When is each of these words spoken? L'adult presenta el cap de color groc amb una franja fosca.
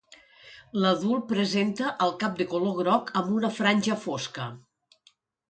L'adult 0.85 1.27
presenta 1.31 1.91
el 2.05 2.15
cap 2.23 2.39
de 2.41 2.47
color 2.55 2.75
groc 2.79 3.13
amb 3.23 3.31
una 3.37 3.53
franja 3.61 4.01
fosca. 4.09 4.49